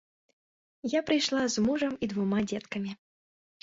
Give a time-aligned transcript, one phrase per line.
[0.93, 2.91] Я прыйшла з мужам і двума дзеткамі.